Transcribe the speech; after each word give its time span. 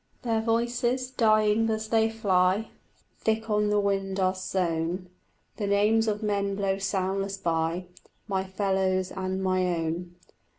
Their 0.23 0.41
voices, 0.41 1.11
dying 1.11 1.69
as 1.69 1.89
they 1.89 2.09
fly, 2.09 2.69
Thick 3.19 3.51
on 3.51 3.69
the 3.69 3.79
wind 3.79 4.19
are 4.19 4.33
sown; 4.33 5.11
The 5.57 5.67
names 5.67 6.07
of 6.07 6.23
men 6.23 6.55
blow 6.55 6.79
soundless 6.79 7.37
by, 7.37 7.85
My 8.27 8.43
fellows' 8.43 9.11
and 9.11 9.43
my 9.43 9.63
own. 9.63 10.15